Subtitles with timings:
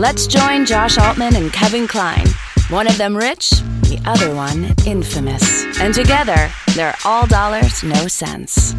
[0.00, 2.26] Let's join Josh Altman and Kevin Klein.
[2.70, 5.78] One of them rich, the other one infamous.
[5.78, 8.72] And together, they're all dollars, no sense.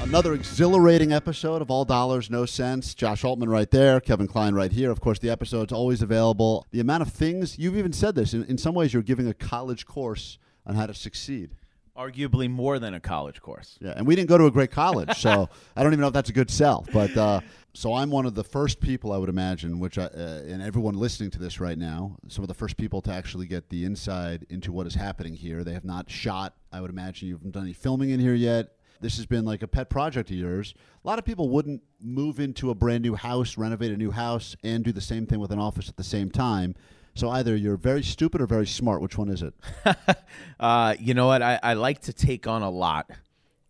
[0.00, 2.94] Another exhilarating episode of All Dollars, No Cents.
[2.94, 4.92] Josh Altman right there, Kevin Klein right here.
[4.92, 6.66] Of course, the episode's always available.
[6.70, 9.34] The amount of things, you've even said this, in, in some ways, you're giving a
[9.34, 11.56] college course on how to succeed.
[11.98, 13.76] Arguably more than a college course.
[13.80, 16.12] Yeah, and we didn't go to a great college, so I don't even know if
[16.12, 16.86] that's a good sell.
[16.92, 17.40] But uh,
[17.74, 20.94] so I'm one of the first people I would imagine, which I, uh, and everyone
[20.94, 24.46] listening to this right now, some of the first people to actually get the inside
[24.48, 25.64] into what is happening here.
[25.64, 26.54] They have not shot.
[26.72, 28.74] I would imagine you haven't done any filming in here yet.
[29.00, 30.74] This has been like a pet project of yours.
[31.04, 34.56] A lot of people wouldn't move into a brand new house, renovate a new house,
[34.64, 36.74] and do the same thing with an office at the same time.
[37.18, 39.02] So either you're very stupid or very smart.
[39.02, 39.52] Which one is it?
[40.60, 41.42] uh, you know what?
[41.42, 43.10] I, I like to take on a lot,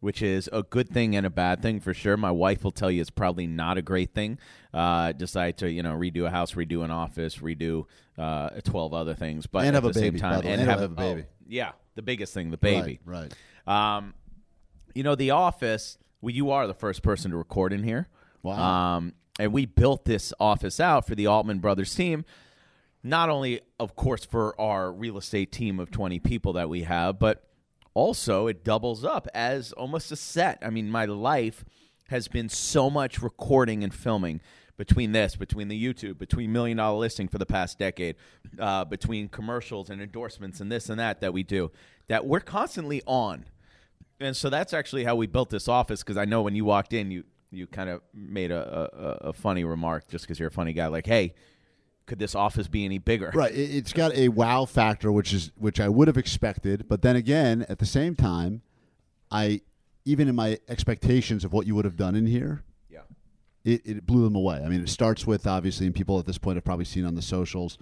[0.00, 2.18] which is a good thing and a bad thing for sure.
[2.18, 4.38] My wife will tell you it's probably not a great thing.
[4.74, 7.86] Uh, decide to you know redo a house, redo an office, redo
[8.18, 10.46] uh, twelve other things, but And at have the a same baby, time by the
[10.46, 11.22] way, and and have, have a baby.
[11.22, 13.00] oh, yeah, the biggest thing, the baby.
[13.06, 13.32] Right.
[13.66, 13.96] right.
[13.96, 14.12] Um,
[14.94, 15.96] you know, The Office.
[16.20, 18.08] Well, you are the first person to record in here.
[18.42, 18.96] Wow.
[18.96, 22.24] Um, and we built this office out for the Altman Brothers team.
[23.08, 27.18] Not only, of course, for our real estate team of 20 people that we have,
[27.18, 27.42] but
[27.94, 30.58] also it doubles up as almost a set.
[30.60, 31.64] I mean, my life
[32.10, 34.42] has been so much recording and filming
[34.76, 38.16] between this, between the YouTube, between Million Dollar Listing for the past decade,
[38.58, 41.70] uh, between commercials and endorsements and this and that that we do,
[42.08, 43.46] that we're constantly on.
[44.20, 46.92] And so that's actually how we built this office because I know when you walked
[46.92, 48.90] in, you you kind of made a,
[49.24, 51.34] a, a funny remark just because you're a funny guy, like, "Hey,
[52.08, 53.52] could this office be any bigger?" Right.
[53.54, 56.86] It, it's got a wow factor, which is which I would have expected.
[56.88, 58.62] But then again, at the same time,
[59.30, 59.60] I
[60.04, 63.00] even in my expectations of what you would have done in here, Yeah.
[63.62, 64.62] it, it blew them away.
[64.64, 67.14] I mean, it starts with obviously, and people at this point have probably seen on
[67.14, 67.76] the socials,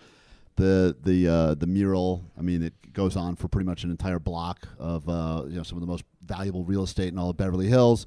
[0.56, 2.24] the the uh, the mural.
[2.36, 5.62] I mean, it goes on for pretty much an entire block of uh, you know
[5.62, 8.04] some of the most valuable real estate in all of Beverly Hills.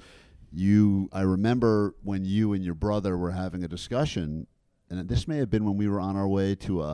[0.51, 4.47] You, I remember when you and your brother were having a discussion,
[4.89, 6.91] and this may have been when we were on our way to a.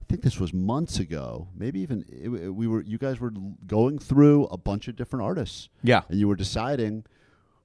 [0.00, 1.48] I think this was months ago.
[1.56, 2.80] Maybe even it, it- we were.
[2.82, 3.32] You guys were
[3.66, 6.02] going through a bunch of different artists Yeah.
[6.08, 7.04] and you were deciding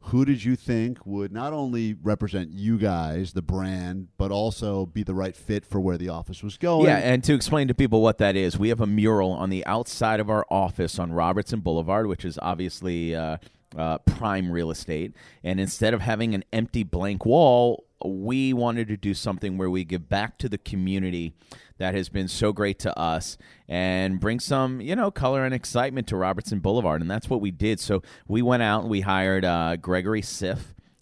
[0.06, 5.04] who did you think would not only represent you guys, the brand, but also be
[5.04, 6.88] the right fit for where the office was going.
[6.88, 9.64] Yeah, and to explain to people what that is, we have a mural on the
[9.68, 13.38] outside of our office on Robertson Boulevard, which is obviously uh,
[13.78, 15.14] uh, prime real estate.
[15.44, 19.84] And instead of having an empty blank wall, we wanted to do something where we
[19.84, 21.34] give back to the community
[21.78, 23.38] that has been so great to us
[23.68, 27.02] and bring some, you know, color and excitement to Robertson Boulevard.
[27.02, 27.80] And that's what we did.
[27.80, 30.60] So we went out and we hired uh, Gregory Siff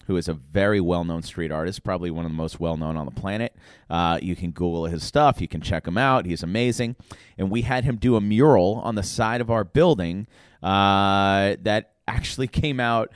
[0.09, 2.97] who is a very well known street artist, probably one of the most well known
[2.97, 3.55] on the planet.
[3.91, 6.25] Uh, you can Google his stuff, you can check him out.
[6.25, 6.95] He's amazing.
[7.37, 10.25] And we had him do a mural on the side of our building
[10.63, 13.11] uh, that actually came out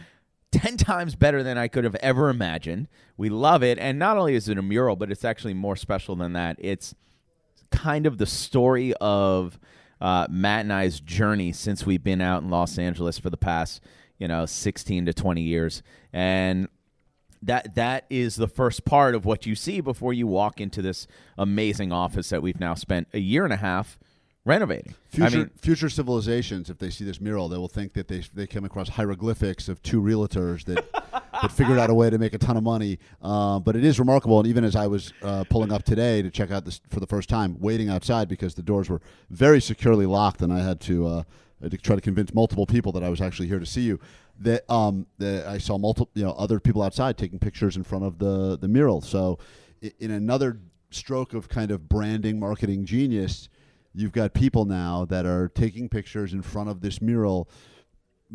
[0.51, 2.87] 10 times better than I could have ever imagined.
[3.17, 3.79] We love it.
[3.79, 6.57] And not only is it a mural, but it's actually more special than that.
[6.59, 6.93] It's
[7.71, 9.59] kind of the story of
[9.99, 13.81] uh, Matt and I's journey since we've been out in Los Angeles for the past,
[14.19, 15.81] you know, 16 to 20 years.
[16.11, 16.67] And
[17.41, 21.07] that that is the first part of what you see before you walk into this
[21.37, 23.99] amazing office that we've now spent a year and a half
[24.45, 24.95] renovating.
[25.09, 28.23] Future, I mean, future civilizations, if they see this mural, they will think that they
[28.33, 30.85] they came across hieroglyphics of two realtors that
[31.41, 32.99] that figured out a way to make a ton of money.
[33.21, 36.29] Uh, but it is remarkable, and even as I was uh, pulling up today to
[36.29, 40.05] check out this for the first time, waiting outside because the doors were very securely
[40.05, 41.07] locked, and I had to.
[41.07, 41.23] Uh,
[41.69, 43.97] to try to convince multiple people that I was actually here to see you.
[44.39, 48.03] That um, that I saw multiple, you know, other people outside taking pictures in front
[48.03, 48.99] of the the mural.
[48.99, 49.39] So,
[49.81, 53.47] in another stroke of kind of branding, marketing genius,
[53.93, 57.49] you've got people now that are taking pictures in front of this mural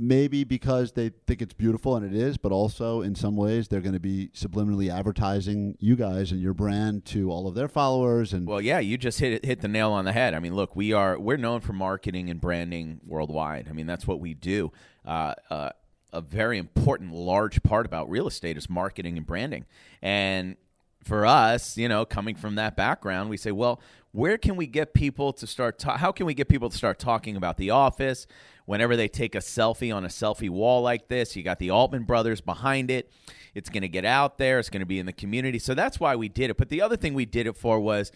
[0.01, 3.81] maybe because they think it's beautiful and it is but also in some ways they're
[3.81, 8.33] going to be subliminally advertising you guys and your brand to all of their followers
[8.33, 10.35] and Well, yeah, you just hit hit the nail on the head.
[10.35, 13.67] I mean, look, we are we're known for marketing and branding worldwide.
[13.69, 14.71] I mean, that's what we do.
[15.05, 15.71] Uh, uh,
[16.13, 19.67] a very important, large part about real estate is marketing and branding.
[20.01, 20.57] And
[21.03, 23.81] for us, you know, coming from that background, we say, well,
[24.13, 25.79] where can we get people to start?
[25.79, 28.27] Ta- how can we get people to start talking about the office?
[28.65, 32.05] Whenever they take a selfie on a selfie wall like this, you got the Altman
[32.05, 33.11] brothers behind it.
[33.55, 34.59] It's going to get out there.
[34.59, 35.59] It's going to be in the community.
[35.59, 36.57] So that's why we did it.
[36.57, 38.13] But the other thing we did it for was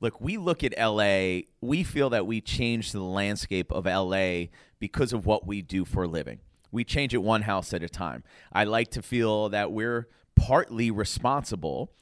[0.00, 4.46] look, we look at LA, we feel that we changed the landscape of LA
[4.80, 6.40] because of what we do for a living.
[6.72, 8.24] We change it one house at a time.
[8.52, 11.92] I like to feel that we're partly responsible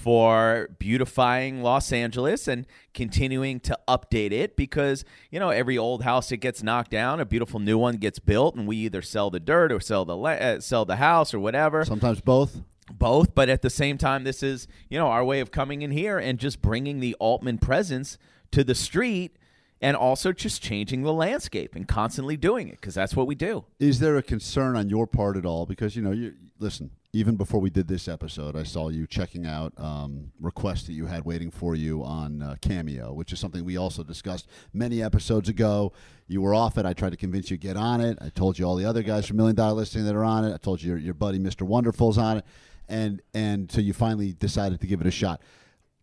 [0.00, 6.30] for beautifying Los Angeles and continuing to update it because, you know, every old house
[6.30, 9.38] that gets knocked down, a beautiful new one gets built and we either sell the
[9.38, 11.84] dirt or sell the uh, sell the house or whatever.
[11.84, 12.62] Sometimes both.
[12.90, 15.90] Both, but at the same time this is, you know, our way of coming in
[15.90, 18.16] here and just bringing the Altman presence
[18.52, 19.36] to the street
[19.82, 23.64] and also just changing the landscape and constantly doing it because that's what we do.
[23.78, 25.66] Is there a concern on your part at all?
[25.66, 26.90] Because you know, you listen.
[27.12, 31.06] Even before we did this episode, I saw you checking out um, requests that you
[31.06, 35.48] had waiting for you on uh, Cameo, which is something we also discussed many episodes
[35.48, 35.92] ago.
[36.28, 36.86] You were off it.
[36.86, 38.16] I tried to convince you to get on it.
[38.20, 40.54] I told you all the other guys from Million Dollar Listing that are on it.
[40.54, 41.62] I told you your, your buddy Mr.
[41.62, 42.44] Wonderful's on it,
[42.88, 45.42] and and so you finally decided to give it a shot.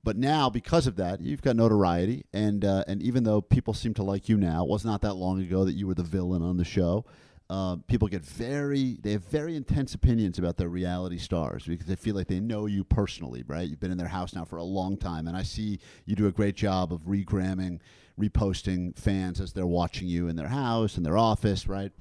[0.03, 3.93] But now, because of that, you've got notoriety, and uh, and even though people seem
[3.93, 6.41] to like you now, it was not that long ago that you were the villain
[6.41, 7.05] on the show.
[7.49, 11.95] Uh, people get very they have very intense opinions about their reality stars because they
[11.95, 13.69] feel like they know you personally, right?
[13.69, 16.27] You've been in their house now for a long time, and I see you do
[16.27, 17.79] a great job of regramming,
[18.19, 21.93] reposting fans as they're watching you in their house, in their office, right?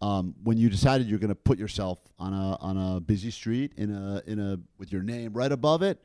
[0.00, 3.72] Um, when you decided you're going to put yourself on a on a busy street
[3.76, 6.00] in a in a with your name right above it,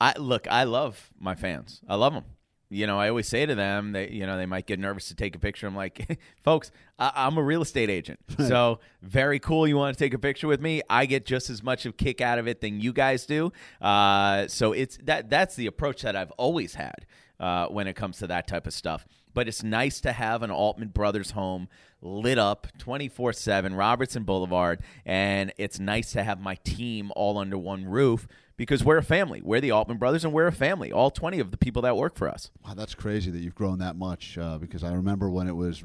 [0.00, 1.80] I look, I love my fans.
[1.88, 2.24] I love them.
[2.72, 5.14] You know, I always say to them that you know they might get nervous to
[5.14, 5.66] take a picture.
[5.66, 9.68] I'm like, folks, I- am a real estate agent, so very cool.
[9.68, 10.82] You want to take a picture with me?
[10.88, 13.52] I get just as much of kick out of it than you guys do.
[13.80, 17.06] Uh, so it's that that's the approach that I've always had
[17.38, 19.06] uh, when it comes to that type of stuff.
[19.34, 21.68] But it's nice to have an Altman Brothers home
[22.00, 24.80] lit up 24 7, Robertson Boulevard.
[25.06, 28.26] And it's nice to have my team all under one roof
[28.56, 29.40] because we're a family.
[29.42, 30.92] We're the Altman brothers, and we're a family.
[30.92, 32.50] All twenty of the people that work for us.
[32.64, 34.38] Wow, that's crazy that you've grown that much.
[34.38, 35.82] Uh, because I remember when it was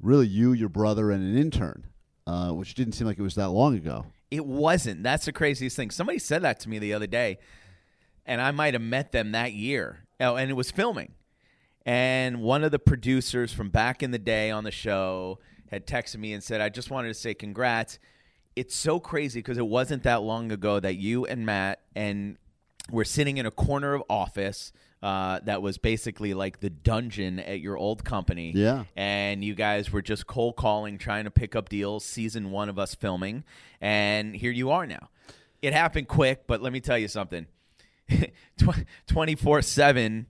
[0.00, 1.86] really you, your brother, and an intern,
[2.26, 4.06] uh, which didn't seem like it was that long ago.
[4.30, 5.02] It wasn't.
[5.02, 5.90] That's the craziest thing.
[5.90, 7.38] Somebody said that to me the other day,
[8.24, 10.00] and I might have met them that year.
[10.18, 11.12] Oh, and it was filming,
[11.86, 15.38] and one of the producers from back in the day on the show
[15.70, 17.98] had texted me and said, "I just wanted to say congrats."
[18.56, 22.38] it's so crazy because it wasn't that long ago that you and Matt and
[22.90, 24.72] we're sitting in a corner of office
[25.02, 28.52] uh, that was basically like the dungeon at your old company.
[28.54, 28.84] Yeah.
[28.96, 32.78] And you guys were just cold calling, trying to pick up deals, season one of
[32.78, 33.44] us filming.
[33.80, 35.10] And here you are now.
[35.60, 37.46] It happened quick, but let me tell you something
[39.06, 40.26] 24 7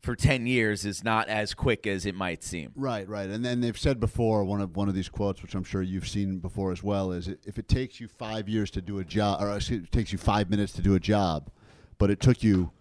[0.00, 2.72] for 10 years is not as quick as it might seem.
[2.74, 3.28] Right, right.
[3.28, 6.08] And then they've said before one of one of these quotes which I'm sure you've
[6.08, 9.42] seen before as well is if it takes you 5 years to do a job
[9.42, 11.50] or excuse, it takes you 5 minutes to do a job,
[11.98, 12.72] but it took you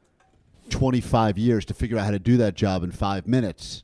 [0.69, 3.83] 25 years to figure out how to do that job in 5 minutes,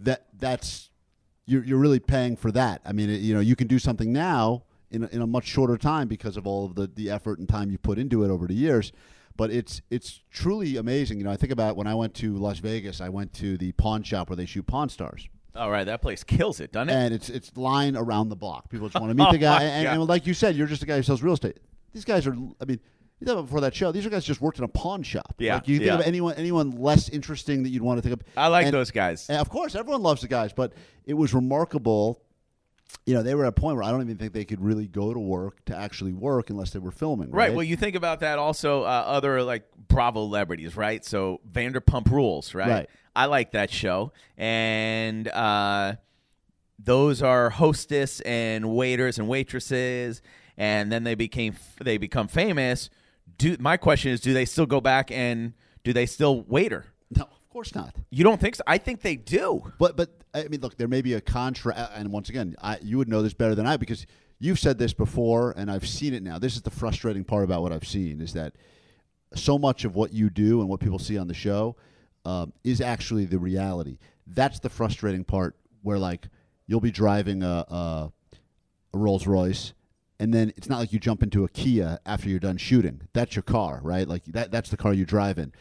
[0.00, 0.90] that that's
[1.46, 2.80] you're you're really paying for that.
[2.84, 5.46] I mean, it, you know, you can do something now in a, in a much
[5.46, 8.30] shorter time because of all of the the effort and time you put into it
[8.30, 8.92] over the years
[9.36, 11.18] but it's it's truly amazing.
[11.18, 13.72] You know, I think about when I went to Las Vegas, I went to the
[13.72, 15.28] pawn shop where they shoot Pawn Stars.
[15.54, 16.94] All right, that place kills it, doesn't it?
[16.94, 18.70] And it's it's line around the block.
[18.70, 20.66] People just want to meet the oh guy, Oh, and, and like you said, you're
[20.66, 21.58] just a guy who sells real estate.
[21.92, 22.80] These guys are, I mean.
[23.20, 25.36] You know, before that show, these are guys just worked in a pawn shop.
[25.38, 25.94] Yeah, like you think yeah.
[25.94, 28.26] of anyone anyone less interesting that you'd want to think of.
[28.36, 29.28] I like And- those guys.
[29.30, 30.72] and of course, everyone loves the guys, but
[31.04, 32.20] it was remarkable.
[33.06, 34.86] You know, they were at a point where I don't even think they could really
[34.86, 37.30] go to work to actually work unless they were filming.
[37.30, 37.48] Right.
[37.48, 37.54] Right.
[37.54, 38.82] Well, you think about that also.
[38.82, 41.04] Uh, other like Bravo celebrities, right?
[41.04, 42.68] So Vanderpump Rules, right?
[42.68, 42.90] Right.
[43.14, 45.96] I like that show, and uh,
[46.78, 50.22] those are hostess and waiters and waitresses,
[50.56, 52.88] and then they became they become famous.
[53.36, 55.52] Do my question is, do they still go back and
[55.84, 56.86] do they still waiter?
[57.10, 57.94] no, course not.
[58.10, 58.62] You don't think so?
[58.66, 59.72] I think they do.
[59.78, 62.98] But but I mean, look, there may be a contract, and once again, I, you
[62.98, 64.06] would know this better than I because
[64.38, 66.38] you've said this before, and I've seen it now.
[66.38, 68.54] This is the frustrating part about what I've seen is that
[69.34, 71.76] so much of what you do and what people see on the show
[72.24, 73.98] um, is actually the reality.
[74.26, 76.28] That's the frustrating part, where like
[76.66, 78.12] you'll be driving a, a,
[78.94, 79.74] a Rolls Royce.
[80.18, 83.08] And then it's not like you jump into a Kia after you're done shooting.
[83.12, 84.06] That's your car, right?
[84.06, 85.52] Like that, that's the car you drive in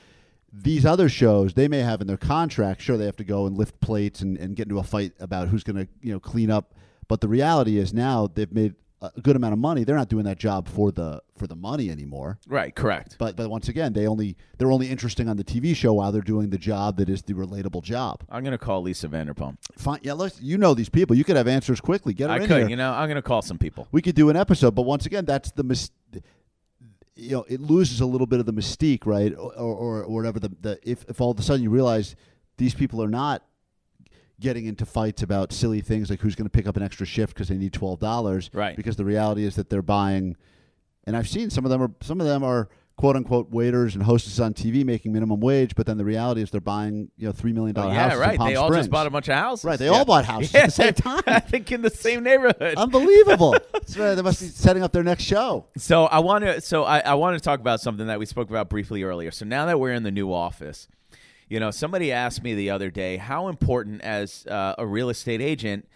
[0.54, 3.58] these other shows they may have in their contract sure they have to go and
[3.58, 6.52] lift plates and, and get into a fight about who's going to you know clean
[6.52, 6.74] up
[7.08, 10.26] but the reality is now they've made a good amount of money they're not doing
[10.26, 12.76] that job for the for the money anymore Right.
[12.76, 13.16] Correct.
[13.18, 16.22] but but once again they only they're only interesting on the tv show while they're
[16.22, 19.58] doing the job that is the relatable job I'm gonna call Lisa Vanderpump.
[19.78, 22.40] fine yeah let's you know these people you could have answers quickly get her I
[22.40, 22.58] in could.
[22.60, 23.88] here You know, I'm gonna call some people.
[23.92, 25.90] we could do an episode but once again that's the mis-
[27.16, 30.40] you know it loses a little bit of the mystique right or or, or whatever
[30.40, 32.16] the, the if, if all of a sudden you realize
[32.58, 33.44] these people are not
[34.40, 37.34] getting into fights about silly things like who's going to pick up an extra shift
[37.36, 38.76] because they need $12 Right.
[38.76, 40.36] because the reality is that they're buying
[41.06, 42.70] and I've seen some of them are some of them are
[43.02, 46.52] quote unquote waiters and hostesses on TV making minimum wage, but then the reality is
[46.52, 48.20] they're buying you know three million dollar yeah, houses.
[48.20, 48.32] right.
[48.34, 48.80] In Palm They all Springs.
[48.86, 49.66] just bought a bunch of houses.
[49.66, 49.92] Right, they Yeah.
[49.94, 51.24] all bought houses Yeah, at the same time.
[51.26, 52.76] I think in the same neighborhood.
[52.78, 53.56] Unbelievable!
[53.98, 54.16] Right.
[54.16, 55.66] They must be setting up their next show.
[55.76, 56.62] So I want to.
[56.62, 59.32] So I, I want to talk about something that we spoke about briefly earlier.
[59.32, 60.88] So now that we're in the new office,
[61.50, 65.42] you know, somebody asked me the other day how important as uh, a real estate
[65.42, 65.90] agent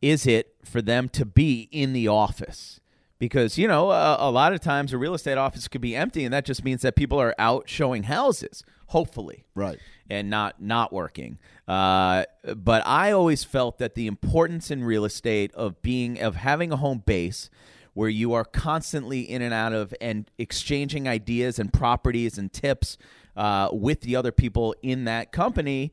[0.00, 2.80] is it for them to be in the office?
[3.24, 6.24] Because you know, a, a lot of times a real estate office could be empty,
[6.24, 8.64] and that just means that people are out showing houses.
[8.88, 9.78] Hopefully, Right.
[10.10, 11.38] and not not working.
[11.66, 16.70] Uh, but I always felt that the importance in real estate of being of having
[16.70, 17.48] a home base
[17.94, 22.98] where you are constantly in and out of and exchanging ideas and properties and tips
[23.36, 25.92] uh, with the other people in that company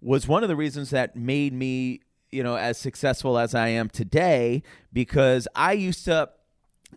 [0.00, 2.00] was one of the reasons that made me
[2.30, 4.62] you know as successful as I am today
[4.92, 6.30] because I used to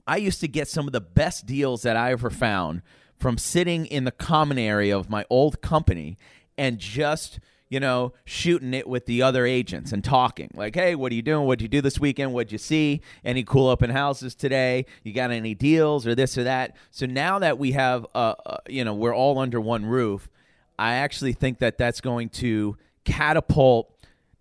[0.08, 2.82] I used to get some of the best deals that I ever found
[3.18, 6.18] from sitting in the common area of my old company
[6.58, 10.50] and just, you know, shooting it with the other agents and talking.
[10.54, 11.48] Like, hey, what are you doing?
[11.48, 12.34] What'd you do this weekend?
[12.34, 13.02] What'd you see?
[13.24, 14.86] Any cool open houses today?
[15.04, 16.76] You got any deals or this or that?
[16.92, 20.30] So now that we have, uh, uh, you know, we're all under one roof,
[20.78, 23.95] I actually think that that's going to catapult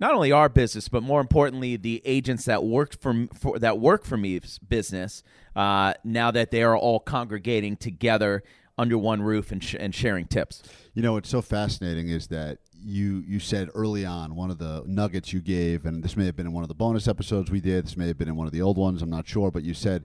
[0.04, 4.04] not only our business, but more importantly, the agents that worked for, for that work
[4.04, 5.22] for me's business.
[5.56, 8.42] Uh, now that they are all congregating together
[8.76, 10.62] under one roof and, sh- and sharing tips.
[10.92, 14.82] You know what's so fascinating is that you you said early on one of the
[14.86, 17.62] nuggets you gave, and this may have been in one of the bonus episodes we
[17.62, 17.86] did.
[17.86, 19.00] This may have been in one of the old ones.
[19.00, 20.04] I'm not sure, but you said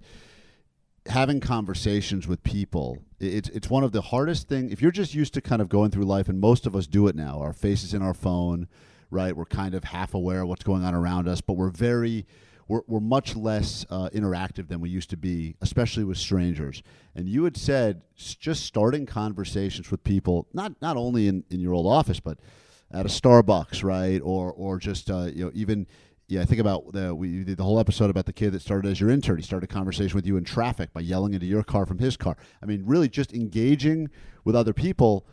[1.07, 5.33] having conversations with people it's it's one of the hardest thing if you're just used
[5.33, 7.93] to kind of going through life and most of us do it now our faces
[7.93, 8.67] in our phone
[9.09, 12.25] right we're kind of half aware of what's going on around us but we're very
[12.67, 16.83] we're, we're much less uh, interactive than we used to be especially with strangers
[17.15, 21.73] and you had said just starting conversations with people not not only in, in your
[21.73, 22.37] old office but
[22.91, 25.87] at a starbucks right or or just uh, you know even
[26.29, 28.91] yeah, I think about the we did the whole episode about the kid that started
[28.91, 29.37] as your intern.
[29.37, 32.15] He started a conversation with you in traffic by yelling into your car from his
[32.15, 32.37] car.
[32.61, 34.11] I mean, really, just engaging
[34.43, 35.25] with other people.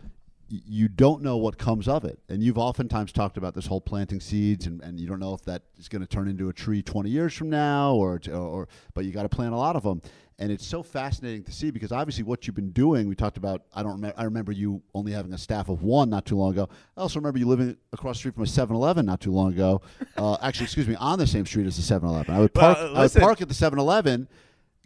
[0.48, 4.20] You don't know what comes of it, and you've oftentimes talked about this whole planting
[4.20, 6.82] seeds, and, and you don't know if that is going to turn into a tree
[6.82, 10.00] twenty years from now, or or, but you got to plant a lot of them,
[10.38, 13.08] and it's so fascinating to see because obviously what you've been doing.
[13.08, 13.62] We talked about.
[13.74, 14.14] I don't remember.
[14.16, 16.68] I remember you only having a staff of one not too long ago.
[16.96, 19.80] I also remember you living across the street from a 7-Eleven not too long ago.
[20.16, 22.34] Uh, actually, excuse me, on the same street as the 7-Eleven.
[22.34, 22.78] I would Well, park.
[22.96, 24.28] I would park at the 7-Eleven,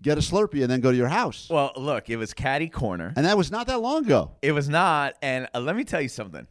[0.03, 1.49] get a Slurpee, and then go to your house.
[1.51, 3.13] Well, look, it was Caddy Corner.
[3.17, 4.33] and that was not that long ago.
[4.43, 6.47] It was not, and uh, let me tell you something.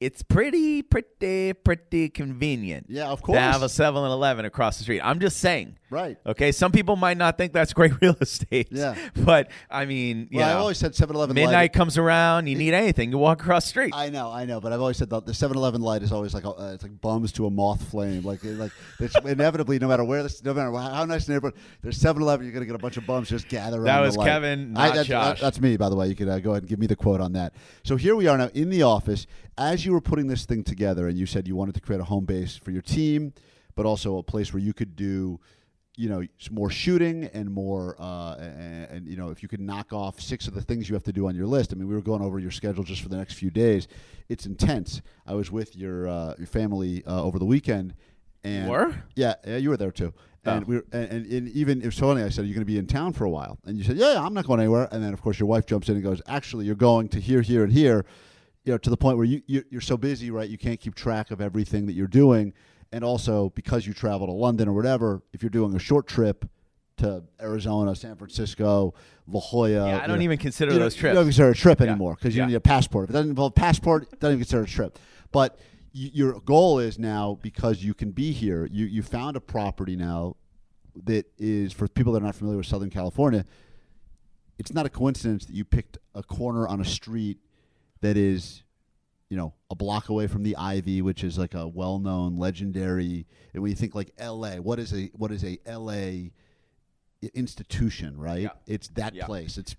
[0.00, 2.86] It's pretty, pretty, pretty convenient.
[2.88, 3.36] Yeah, of course.
[3.36, 3.74] To have a course.
[3.76, 5.00] 7-Eleven across the street.
[5.02, 5.76] I'm just saying.
[5.90, 6.18] Right.
[6.26, 8.68] Okay, some people might not think that's great real estate.
[8.70, 8.94] Yeah.
[9.16, 11.34] But I mean, Well, I know, always said 7-Eleven.
[11.34, 11.72] midnight light.
[11.72, 13.94] comes around, you need anything, you walk across the street.
[13.94, 16.44] I know, I know, but I've always said that the 7-Eleven light is always like
[16.44, 18.22] a, uh, it's like bums to a moth flame.
[18.22, 21.98] Like like it's inevitably, no matter where this, no matter how nice the neighborhood, there's
[21.98, 22.44] 7-Eleven.
[22.44, 23.84] You're gonna get a bunch of bums just gather around.
[23.86, 24.26] That the was light.
[24.26, 25.40] Kevin, I- that's, Josh.
[25.40, 26.08] that's me, by the way.
[26.08, 27.54] You could uh, go ahead and give me the quote on that.
[27.82, 29.26] So here we are now in the office.
[29.56, 32.04] As you were putting this thing together, and you said you wanted to create a
[32.04, 33.32] home base for your team,
[33.74, 35.40] but also a place where you could do
[35.98, 39.92] you know more shooting and more uh, and, and you know if you could knock
[39.92, 41.94] off six of the things you have to do on your list i mean we
[41.94, 43.88] were going over your schedule just for the next few days.
[44.28, 45.00] It's intense.
[45.26, 47.94] I was with your uh, your family uh, over the weekend
[48.44, 48.94] and Were?
[49.16, 50.14] yeah, yeah you were there too.
[50.44, 50.66] And Oh.
[50.68, 52.78] we were, and, and, and even was funny i said "You're you going to be
[52.78, 53.58] in town for a while.
[53.64, 54.86] And you said yeah, yeah i'm not going anywhere.
[54.92, 57.42] And then of course your wife jumps in and goes actually you're going to here
[57.42, 58.04] here and here.
[58.64, 60.48] You know to the point where you, you you're so busy right?
[60.48, 62.52] You can't keep track of everything that you're doing
[62.92, 66.44] and also because you travel to london or whatever if you're doing a short trip
[66.96, 68.94] to arizona san francisco
[69.26, 71.12] la jolla yeah, I don't know, even consider you those trips.
[71.12, 72.48] You don't consider a trip anymore because you Yeah.
[72.48, 73.04] need a passport.
[73.04, 74.98] If it doesn't involve passport, it doesn't even consider a trip.
[75.30, 75.58] But
[75.94, 78.66] y- your goal is now because you can be here.
[78.72, 80.36] You you found a property now
[81.04, 83.44] that is for people that are not familiar with Southern California.
[84.58, 87.38] It's not a coincidence that you picked a corner on a street
[88.00, 88.64] that is,
[89.30, 93.26] you know, a block away from the Ivy, which is like a well-known, legendary.
[93.52, 96.32] And when you think like L.A., what is a what is a L.A.
[97.34, 98.42] institution, right?
[98.42, 98.48] Yeah.
[98.66, 99.26] It's that Yeah.
[99.26, 99.58] place.
[99.58, 99.74] It's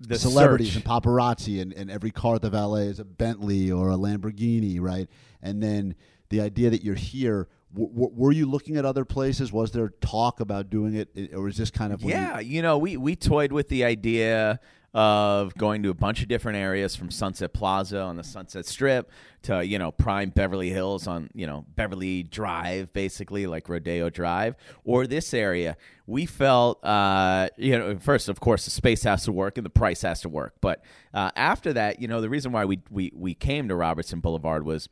[0.00, 0.76] the celebrities search.
[0.76, 4.80] and paparazzi, and, and every car at the valet is a Bentley or a Lamborghini,
[4.80, 5.08] right?
[5.42, 5.96] And then
[6.28, 9.52] the idea that you're here, w- w- were you looking at other places?
[9.52, 12.62] Was there talk about doing it, or is this kind of when you- Yeah, you
[12.62, 14.60] know, we we toyed with the idea
[14.94, 19.10] of going to a bunch of different areas from Sunset Plaza on the Sunset Strip
[19.42, 24.56] to you know prime Beverly Hills on you know Beverly Drive, basically like Rodeo Drive,
[24.84, 25.76] or this area.
[26.06, 29.70] We felt uh, you know first, of course, the space has to work and the
[29.70, 33.12] price has to work, but uh, after that, you know, the reason why we we
[33.14, 34.88] we came to Robertson Boulevard was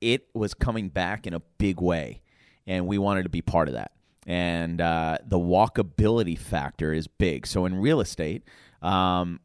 [0.00, 2.22] it was coming back in a big way,
[2.66, 3.92] and we wanted to be part of that.
[4.26, 7.46] And uh, the walkability factor is big.
[7.46, 8.42] So in real estate,
[8.82, 9.40] um,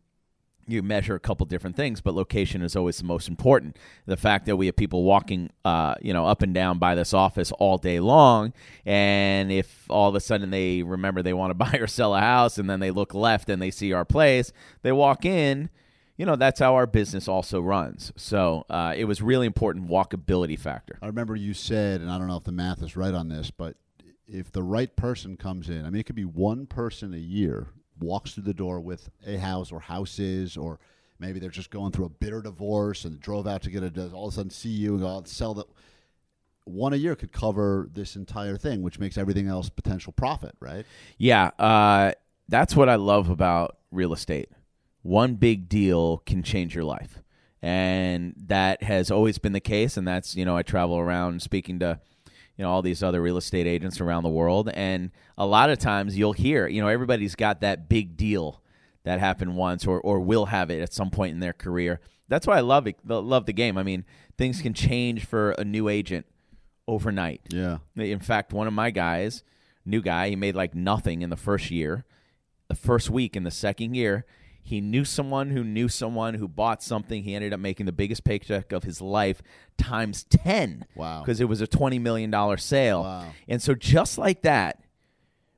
[0.67, 3.77] you measure a couple different things, but location is always the most important.
[4.05, 7.13] The fact that we have people walking, uh, you know, up and down by this
[7.13, 8.53] office all day long,
[8.85, 12.19] and if all of a sudden they remember they want to buy or sell a
[12.19, 15.69] house, and then they look left and they see our place, they walk in.
[16.17, 18.11] You know, that's how our business also runs.
[18.15, 20.99] So uh, it was really important walkability factor.
[21.01, 23.49] I remember you said, and I don't know if the math is right on this,
[23.49, 23.75] but
[24.27, 27.69] if the right person comes in, I mean, it could be one person a year
[28.01, 30.79] walks through the door with a house or houses, or
[31.19, 34.27] maybe they're just going through a bitter divorce and drove out to get a, all
[34.27, 35.67] of a sudden see you and go, I'll sell that.
[36.65, 40.85] One a year could cover this entire thing, which makes everything else potential profit, right?
[41.17, 42.11] Yeah, uh,
[42.47, 44.49] that's what I love about real estate.
[45.01, 47.23] One big deal can change your life,
[47.63, 49.97] and that has always been the case.
[49.97, 51.99] And that's you know I travel around speaking to
[52.61, 54.69] you know all these other real estate agents around the world.
[54.75, 58.61] And a lot of times you'll hear you know everybody's got that big deal
[59.03, 61.99] that happened once or, or will have it at some point in their career.
[62.27, 63.79] That's why i love it love the game.
[63.79, 64.05] I mean
[64.37, 66.27] things can change for a new agent
[66.87, 67.41] overnight.
[67.49, 67.79] Yeah.
[67.95, 69.43] In fact one of my guys
[69.83, 72.05] new guy he made like nothing in the first year
[72.67, 74.23] the first week in the second year
[74.61, 77.23] he knew someone who knew someone who bought something.
[77.23, 79.41] He ended up making the biggest paycheck of his life
[79.77, 80.85] times 10.
[80.95, 81.21] Wow.
[81.21, 83.03] Because it was a $20 million sale.
[83.03, 83.25] Wow.
[83.47, 84.83] And so, just like that,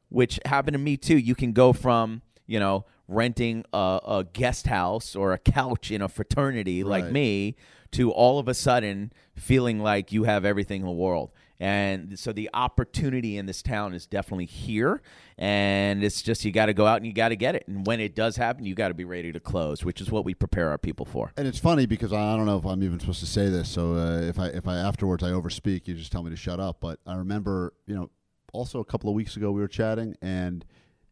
[0.10, 4.68] which happened to me too, you can go from, you know, renting a, a guest
[4.68, 7.56] house or a couch in a fraternity like me
[7.92, 11.32] to all of a sudden feeling like you have everything in the world.
[11.64, 15.02] And so the opportunity in this town is definitely here.
[15.38, 17.64] And it's just you got to go out and you got to get it.
[17.70, 20.26] And when it does happen, you got to be ready to close, which is what
[20.26, 21.32] we prepare our people for.
[21.38, 23.70] And it's funny because I don't know if I'm even supposed to say this.
[23.70, 26.60] So uh, if I if I afterwards I overspeak, you just tell me to shut
[26.60, 26.82] up.
[26.82, 28.10] But I remember, you know,
[28.52, 30.66] also a couple of weeks ago we were chatting, and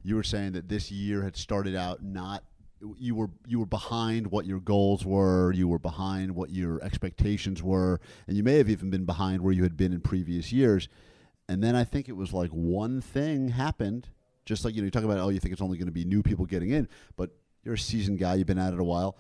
[0.04, 2.44] you were saying that this year had started out not
[2.98, 7.62] you were you were behind what your goals were, you were behind what your expectations
[7.62, 10.88] were, and you may have even been behind where you had been in previous years.
[11.48, 14.10] And then I think it was like one thing happened,
[14.46, 16.06] just like you know, you talk about oh, you think it's only going to be
[16.06, 17.32] new people getting in, but
[17.64, 19.18] you're a seasoned guy, you've been at it a while.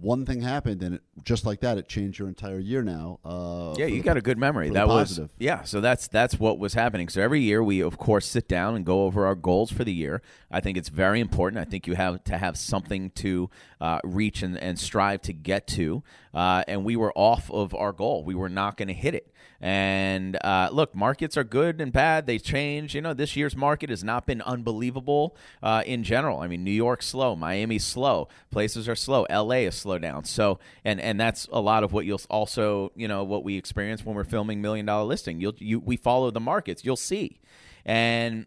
[0.00, 3.18] One thing happened, and it, just like that, it changed your entire year now.
[3.24, 4.70] Uh, Yeah, you the- got a good memory.
[4.70, 5.64] That was yeah.
[5.64, 7.08] So that's that's what was happening.
[7.08, 9.92] So every year we of course sit down and go over our goals for the
[9.92, 10.22] year.
[10.50, 11.60] I think it's very important.
[11.60, 15.66] I think you have to have something to uh, reach and, and strive to get
[15.68, 16.02] to.
[16.34, 18.24] Uh, and we were off of our goal.
[18.24, 19.32] We were not going to hit it.
[19.60, 22.26] And uh, look, markets are good and bad.
[22.26, 22.94] They change.
[22.94, 26.38] You know, this year's market has not been unbelievable uh, in general.
[26.38, 30.24] I mean, New York's slow, Miami's slow, places are slow, LA is slow down.
[30.24, 34.04] So, and and that's a lot of what you'll also, you know, what we experience
[34.04, 35.40] when we're filming Million Dollar Listing.
[35.40, 36.84] You'll you we follow the markets.
[36.84, 37.40] You'll see,
[37.84, 38.46] and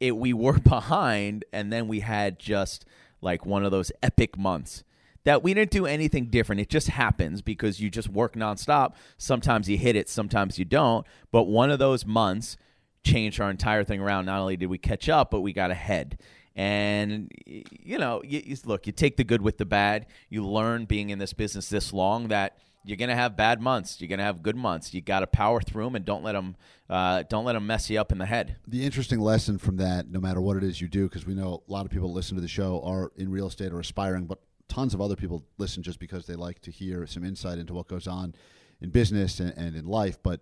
[0.00, 2.84] it we were behind, and then we had just
[3.22, 4.84] like one of those epic months
[5.24, 6.60] that we didn't do anything different.
[6.60, 8.94] It just happens because you just work nonstop.
[9.16, 11.06] Sometimes you hit it, sometimes you don't.
[11.32, 12.56] But one of those months
[13.04, 14.26] changed our entire thing around.
[14.26, 16.20] Not only did we catch up, but we got ahead.
[16.56, 20.06] And you know, you, you, look, you take the good with the bad.
[20.28, 24.00] You learn being in this business this long that you're gonna have bad months.
[24.00, 24.94] You're gonna have good months.
[24.94, 26.54] You got to power through them and don't let them
[26.88, 28.56] uh, don't let them mess you up in the head.
[28.68, 31.62] the interesting lesson from that, no matter what it is you do, because we know
[31.66, 34.38] a lot of people listen to the show are in real estate or aspiring, but
[34.68, 37.88] tons of other people listen just because they like to hear some insight into what
[37.88, 38.34] goes on
[38.80, 40.18] in business and, and in life.
[40.22, 40.40] But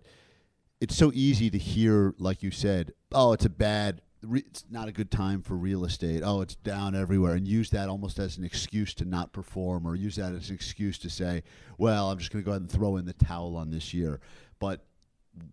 [0.81, 4.87] it's so easy to hear, like you said, oh, it's a bad, re- it's not
[4.87, 6.21] a good time for real estate.
[6.25, 9.95] Oh, it's down everywhere, and use that almost as an excuse to not perform, or
[9.95, 11.43] use that as an excuse to say,
[11.77, 14.19] well, I'm just going to go ahead and throw in the towel on this year.
[14.59, 14.85] But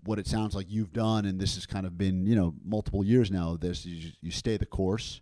[0.04, 3.04] what it sounds like you've done, and this has kind of been, you know, multiple
[3.04, 3.56] years now.
[3.56, 5.20] This you, you stay the course,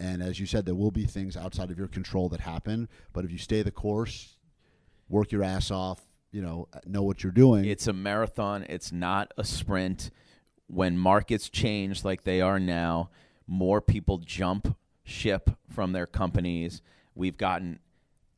[0.00, 2.88] and as you said, there will be things outside of your control that happen.
[3.12, 4.36] But if you stay the course,
[5.08, 6.00] work your ass off,
[6.32, 7.64] you know, know what you're doing.
[7.66, 8.64] It's a marathon.
[8.68, 10.10] It's not a sprint.
[10.68, 13.10] When markets change like they are now,
[13.46, 16.80] more people jump ship from their companies.
[17.14, 17.80] We've gotten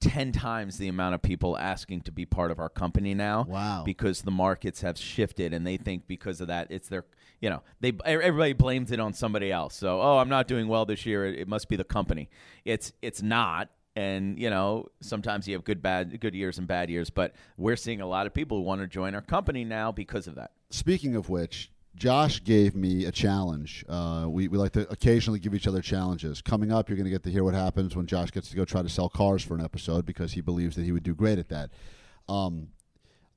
[0.00, 3.82] 10 times the amount of people asking to be part of our company now Wow.
[3.84, 7.04] because the markets have shifted and they think because of that it's their
[7.42, 10.86] you know they everybody blames it on somebody else so oh i'm not doing well
[10.86, 12.30] this year it, must be the company
[12.64, 16.88] it's it's not and you know sometimes you have good bad good years and bad
[16.88, 19.92] years but we're seeing a lot of people who want to join our company now
[19.92, 23.84] because of that Speaking of which, Josh gave me a challenge.
[23.86, 26.40] Uh, we, we like to occasionally give each other challenges.
[26.40, 28.64] Coming up, you're going to get to hear what happens when Josh gets to go
[28.64, 31.38] try to sell cars for an episode because he believes that he would do great
[31.38, 31.70] at that.
[32.26, 32.68] Um,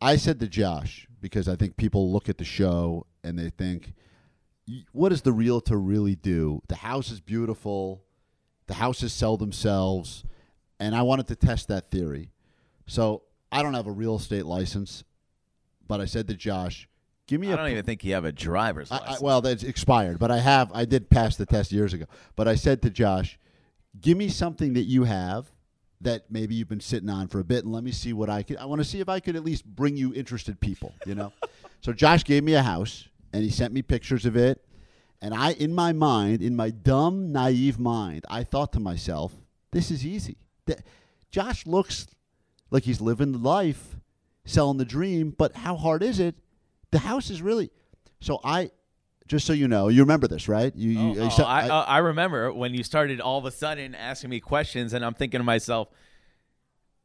[0.02, 3.94] I said to Josh, because I think people look at the show and they think,
[4.92, 6.62] what does the realtor really do?
[6.68, 8.04] The house is beautiful,
[8.68, 10.24] the houses sell themselves,
[10.80, 12.32] and I wanted to test that theory.
[12.88, 15.04] So I don't have a real estate license,
[15.88, 16.90] but I said to Josh,
[17.28, 19.42] give me i a don't even think you have a driver's I, license I, well,
[19.42, 20.72] that's expired, but I have.
[20.74, 22.06] I did pass the test years ago.
[22.36, 23.40] But I said to Josh,
[24.00, 25.52] "Give me something that you have
[26.02, 28.44] that maybe you've been sitting on for a bit, and let me see what I
[28.44, 28.58] could.
[28.58, 30.94] I want to see if I could at least bring you interested people.
[31.06, 31.34] You know."
[31.82, 34.63] so Josh gave me a house, and he sent me pictures of it.
[35.21, 39.34] And I, in my mind, in my dumb, naive mind, I thought to myself,
[39.71, 40.80] "This is easy." Th-
[41.32, 42.08] Josh looks
[42.71, 43.98] like he's living the life,
[44.45, 45.34] selling the dream.
[45.38, 46.36] But how hard is it?
[46.91, 47.71] The house is really.
[48.21, 48.71] So I,
[49.28, 50.74] just so you know, you remember this, right?
[50.76, 53.45] You, Oh, you oh, said- I, I- I, I remember when you started all of
[53.45, 55.89] a sudden asking me questions, and I'm thinking to myself,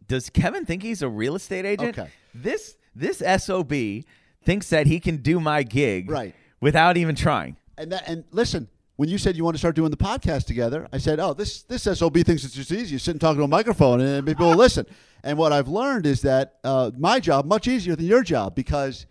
[0.07, 1.99] does Kevin think he's a real estate agent?
[1.99, 2.11] Okay.
[2.35, 3.73] This this sob
[4.45, 6.35] thinks that he can do my gig Right.
[6.61, 7.57] without even trying.
[7.79, 10.87] and that, and listen, when you said you want to start doing the podcast together,
[10.93, 12.93] I said, "Oh, this this sob thinks it's just easy.
[12.93, 14.87] You sit and talk to a microphone, and people will listen."
[15.23, 19.05] And what I've learned is that uh, my job much easier than your job because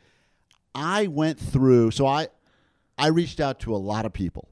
[0.73, 1.91] I went through.
[1.91, 2.29] So I
[2.97, 4.49] I reached out to a lot of people,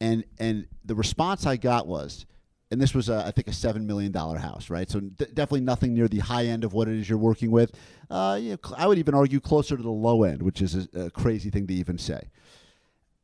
[0.00, 2.24] and and the response I got was,
[2.70, 4.88] and this was a, I think a seven million dollar house, right?
[4.90, 7.72] So d- definitely nothing near the high end of what it is you're working with.
[8.10, 11.06] Uh, you know, I would even argue closer to the low end, which is a,
[11.06, 12.28] a crazy thing to even say.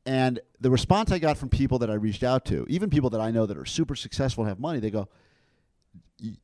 [0.07, 3.20] And the response I got from people that I reached out to, even people that
[3.20, 5.09] I know that are super successful and have money, they go,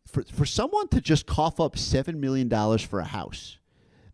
[0.07, 3.59] for, for someone to just cough up $7 million for a house,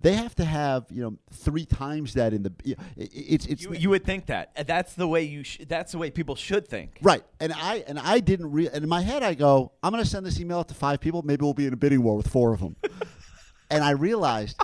[0.00, 3.46] they have to have, you know, three times that in the, you know, it- it's,
[3.46, 4.52] it's, You, you would think that.
[4.56, 5.42] Uh, that's the way you.
[5.42, 6.98] Sh- that's the way people should think.
[7.02, 10.02] Right, and I and I didn't re- and in my head I go, I'm going
[10.04, 11.22] to send this email out to five people.
[11.22, 12.76] Maybe we'll be in a bidding war with four of them.
[13.70, 14.60] and I realized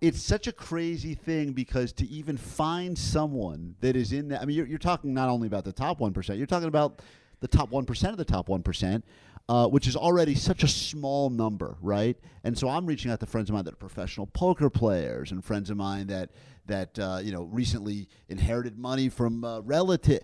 [0.00, 4.46] it's such a crazy thing because to even find someone that is in that, I
[4.46, 7.02] mean, you're, you're talking not only about the top one percent, you're talking about
[7.40, 9.04] the top one percent of the top one percent.
[9.50, 12.16] Uh, which is already such a small number, right?
[12.44, 15.44] And so I'm reaching out to friends of mine that are professional poker players, and
[15.44, 16.30] friends of mine that
[16.66, 20.22] that uh, you know recently inherited money from uh, relative,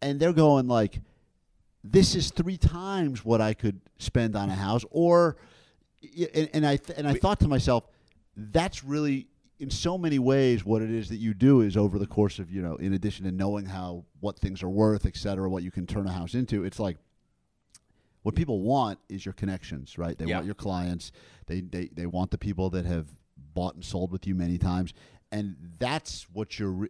[0.00, 1.02] and they're going like,
[1.84, 4.86] this is three times what I could spend on a house.
[4.90, 5.36] Or,
[6.34, 7.84] and, and I th- and I thought to myself,
[8.36, 9.26] that's really
[9.58, 12.50] in so many ways what it is that you do is over the course of
[12.50, 15.70] you know, in addition to knowing how what things are worth, et cetera, what you
[15.70, 16.64] can turn a house into.
[16.64, 16.96] It's like
[18.22, 20.16] what people want is your connections, right?
[20.16, 20.36] They Yeah.
[20.36, 21.12] want your clients.
[21.46, 23.06] They, they they want the people that have
[23.54, 24.94] bought and sold with you many times,
[25.30, 26.70] and that's what you're.
[26.72, 26.88] Re-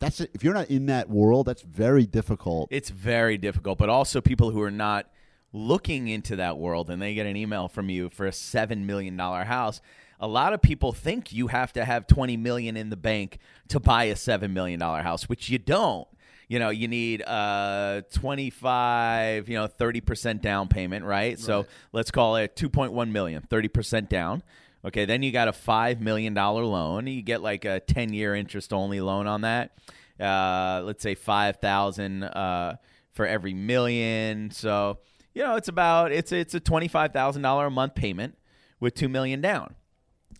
[0.00, 0.30] that's it.
[0.34, 2.68] if you're not in that world, that's very difficult.
[2.72, 5.06] It's very difficult, but also people who are not
[5.52, 9.16] looking into that world and they get an email from you for a 7 million
[9.16, 9.80] dollar house.
[10.18, 13.78] A lot of people think you have to have 20 million in the bank to
[13.78, 16.08] buy a 7 million dollar house, which you don't.
[16.52, 21.38] You know, you need uh 25, you know, 30% down payment, right?
[21.38, 24.42] So, let's call it 2.1 million, 30% down.
[24.84, 27.06] Okay, then you got a five million dollar loan.
[27.06, 29.78] You get like a ten year interest only loan on that.
[30.20, 32.76] Uh, let's say five thousand uh,
[33.12, 34.50] for every million.
[34.50, 34.98] So
[35.34, 38.36] you know it's about it's it's a twenty five thousand dollar a month payment
[38.80, 39.76] with two million down.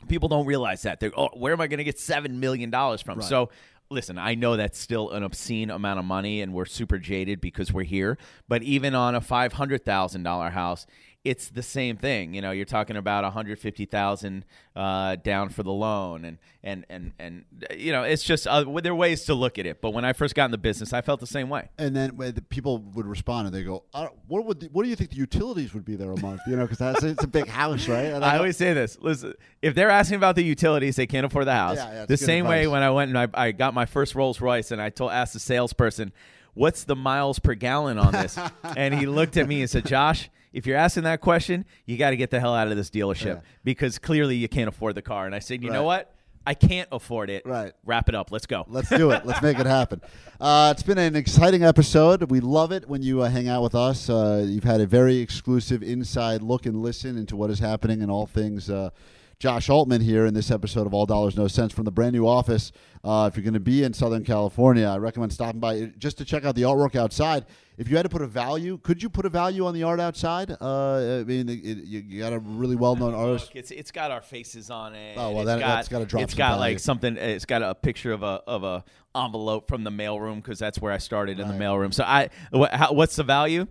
[0.08, 0.98] People don't realize that.
[0.98, 3.20] They're oh, where am I going to get seven million dollars from?
[3.20, 3.28] Right.
[3.28, 3.50] So
[3.90, 7.72] listen, I know that's still an obscene amount of money, and we're super jaded because
[7.72, 8.18] we're here.
[8.48, 10.86] But even on a five hundred thousand dollar house,
[11.24, 12.34] it's the same thing.
[12.34, 16.38] You know, you're talking about one hundred fifty thousand uh, down for the loan, and
[16.64, 17.44] and and and
[17.76, 19.80] you know, it's just uh, there are ways to look at it.
[19.80, 21.68] But when I first got in the business, I felt the same way.
[21.78, 24.82] and then when the people would respond and they go, I "What would the, what
[24.82, 27.22] do you think the utilities would be there a month?" You know, because that's it's
[27.22, 28.06] a big house, right?
[28.06, 31.26] And I go, always say this: listen, if they're asking about the utilities, they can't
[31.26, 31.76] afford the house.
[31.76, 34.40] Yeah, yeah, the same way when I went and I, I got my first Rolls
[34.40, 36.12] Royce, and I told asked the salesperson,
[36.54, 38.36] "What's the miles per gallon on this?"
[38.76, 42.10] and he looked at me and said, "Josh." If you're asking that question, you got
[42.10, 43.40] to get the hell out of this dealership Yeah.
[43.64, 45.26] because clearly you can't afford the car.
[45.26, 46.14] And I said, you know what?
[46.44, 47.46] I can't afford it.
[47.46, 47.72] Right.
[47.84, 48.32] Wrap it up.
[48.32, 48.64] Let's go.
[48.68, 49.24] Let's do it.
[49.24, 50.00] Let's make it happen.
[50.40, 52.28] Uh, it's been an exciting episode.
[52.28, 54.10] We love it when you uh, hang out with us.
[54.10, 58.10] Uh, you've had a very exclusive inside look and listen into what is happening in
[58.10, 58.68] all things.
[58.68, 58.90] Uh,
[59.38, 62.26] Josh Altman here in this episode of All Dollars No Cents from the brand new
[62.26, 62.72] office.
[63.04, 66.24] Uh, if you're going to be in Southern California, I recommend stopping by just to
[66.24, 67.44] check out the artwork outside.
[67.82, 69.98] If you had to put a value, could you put a value on the art
[69.98, 70.52] outside?
[70.60, 73.48] Uh, I mean, it, it, you, got a really well known artist.
[73.48, 75.16] Look, it's it's got our faces on it.
[75.18, 76.60] Oh, well, It's that- got, that's gotta drop It's got value.
[76.60, 77.16] like something.
[77.16, 80.92] It's got a picture of a of a envelope from the mailroom because that's where
[80.92, 81.92] I started in the mailroom.
[81.92, 83.66] So I, what, how, what's the value?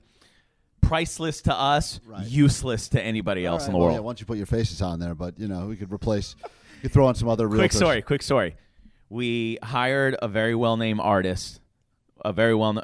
[0.81, 2.27] Priceless to us, Right.
[2.27, 3.95] useless to anybody else All in right, the well, world.
[3.95, 6.35] yeah, once you put your faces on there, but you know, we could replace.
[6.41, 7.47] You could throw on some other.
[7.47, 7.75] quick realtors.
[7.75, 8.01] story.
[8.01, 8.55] Quick story.
[9.09, 11.61] We hired a very well named artist,
[12.25, 12.83] a very well.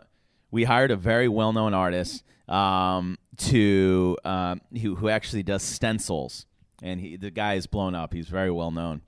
[0.51, 6.45] We hired a very well known artist um, to um, who who actually does stencils,
[6.81, 8.13] and he the guy is blown up.
[8.13, 9.01] He's very well known.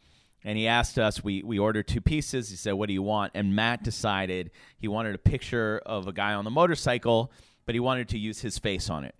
[0.44, 2.50] And he asked us, we, we ordered two pieces.
[2.50, 3.34] He said, What do you want?
[3.36, 7.32] And Matt decided he wanted a picture of a guy on the motorcycle,
[7.66, 9.16] but he wanted to use his face on it.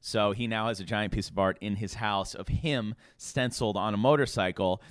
[0.00, 3.76] So he now has a giant piece of art in his house of him stenciled
[3.76, 4.82] on a motorcycle.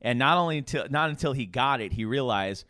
[0.00, 2.64] And not only until not until he got it, he realized,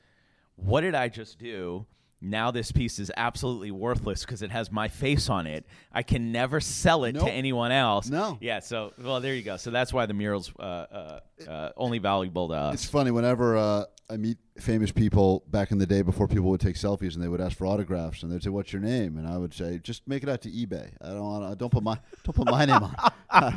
[0.56, 1.86] what did I just do?
[2.20, 5.66] Now this piece is absolutely worthless because it has my face on it.
[5.92, 7.26] I can never sell it Nope.
[7.26, 8.08] to anyone else.
[8.08, 8.38] No.
[8.40, 8.60] Yeah.
[8.60, 9.56] So well, there you go.
[9.58, 12.74] So that's why the murals uh, uh, uh, only valuable to us.
[12.74, 16.60] It's funny whenever uh, I meet famous people back in the day before people would
[16.60, 19.28] take selfies and they would ask for autographs and they'd say, "What's your name?" and
[19.28, 20.90] I would say, "Just make it out to eBay.
[21.02, 21.58] I don't want.
[21.58, 22.94] Don't put my don't put my name on.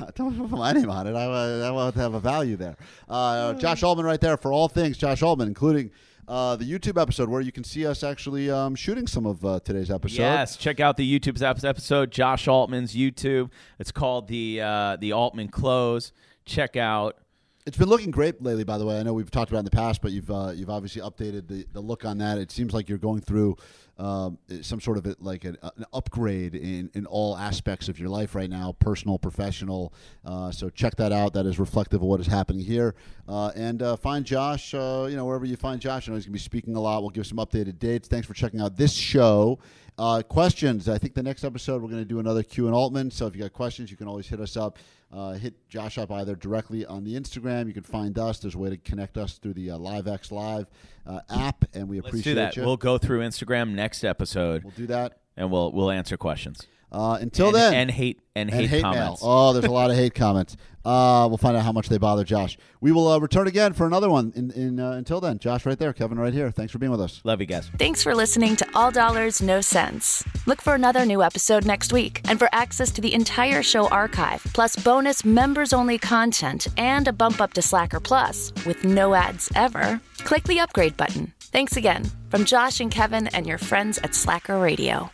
[0.07, 0.11] it.
[0.15, 1.15] don't put my name on it.
[1.15, 2.75] I, I want to have a value there."
[3.07, 5.91] Uh, Josh Altman, right there for all things Josh Altman, including.
[6.29, 9.59] Uh, the YouTube episode where you can see us actually um, shooting some of uh,
[9.61, 10.21] today's episode.
[10.21, 13.49] Yes, check out the YouTube episode, Josh Altman's YouTube.
[13.79, 16.13] It's called the uh, the Altman Close.
[16.45, 17.17] Check out.
[17.65, 18.99] It's been looking great lately, by the way.
[18.99, 21.47] I know we've talked about it in the past, but you've uh, you've obviously updated
[21.47, 22.37] the, the look on that.
[22.37, 23.57] It seems like you're going through
[23.99, 28.07] um, some sort of a, like an, an upgrade in, in all aspects of your
[28.09, 29.93] life right now, personal, professional.
[30.23, 31.33] Uh, so check that out.
[31.33, 32.95] That is reflective of what is happening here.
[33.27, 36.07] Uh, and uh, find Josh, uh, you know, wherever you find Josh.
[36.07, 37.01] I know he's going to be speaking a lot.
[37.01, 38.07] We'll give some updated dates.
[38.07, 39.59] Thanks for checking out this show.
[39.97, 40.87] Uh, questions.
[40.87, 43.11] I think the next episode we're going to do another Q and Altman.
[43.11, 44.77] So if you got questions, you can always hit us up.
[45.11, 47.67] Uh, hit Josh up either directly on the Instagram.
[47.67, 48.39] You can find us.
[48.39, 50.67] There's a way to connect us through the LiveXLive
[51.09, 52.55] uh, app, and we Let's appreciate do that.
[52.55, 52.63] you.
[52.63, 55.17] We'll go through Instagram next episode, We'll do that.
[55.35, 56.67] and we'll we'll answer questions.
[56.91, 59.21] Uh, until and, then, and hate and, and hate, hate comments.
[59.21, 59.29] mail.
[59.31, 60.57] Oh, there's a lot of hate comments.
[60.83, 62.57] Uh, we'll find out how much they bother Josh.
[62.81, 64.31] We will uh, return again for another one.
[64.35, 66.49] In, in uh, until then, Josh, right there, Kevin, right here.
[66.49, 67.21] Thanks for being with us.
[67.23, 67.69] Love you guys.
[67.77, 70.23] Thanks for listening to All Dollars, No Cents.
[70.47, 72.21] Look for another new episode next week.
[72.27, 77.13] And for access to the entire show archive, plus bonus members only content and a
[77.13, 81.33] bump up to Slacker Plus with no ads ever, click the upgrade button.
[81.39, 85.11] Thanks again from Josh and Kevin and your friends at Slacker Radio.